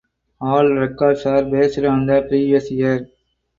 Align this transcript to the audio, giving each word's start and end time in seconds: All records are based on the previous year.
All 0.41 0.65
records 0.73 1.27
are 1.27 1.43
based 1.43 1.77
on 1.77 2.07
the 2.07 2.23
previous 2.27 2.71
year. 2.71 3.07